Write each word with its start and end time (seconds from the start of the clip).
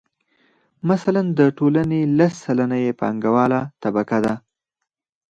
مثلاً 0.89 1.21
د 1.39 1.41
ټولنې 1.57 2.01
لس 2.17 2.33
سلنه 2.45 2.77
یې 2.85 2.91
پانګواله 2.99 3.61
طبقه 3.83 4.17
ده 4.25 4.33